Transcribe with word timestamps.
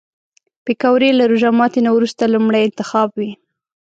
پکورې 0.65 1.09
له 1.19 1.23
روژه 1.31 1.49
ماتي 1.57 1.81
نه 1.85 1.91
وروسته 1.93 2.31
لومړی 2.33 2.61
انتخاب 2.63 3.09
وي 3.19 3.31